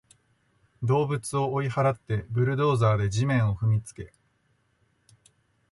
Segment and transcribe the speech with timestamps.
[0.81, 4.11] 動物を追い払って、ブルドーザーで地面を踏みつけ